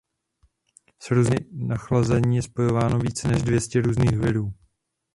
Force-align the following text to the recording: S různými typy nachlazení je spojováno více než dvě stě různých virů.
S 0.99 1.11
různými 1.11 1.37
typy 1.37 1.49
nachlazení 1.63 2.35
je 2.35 2.41
spojováno 2.41 2.99
více 2.99 3.27
než 3.27 3.41
dvě 3.43 3.61
stě 3.61 3.81
různých 3.81 4.17
virů. 4.19 4.53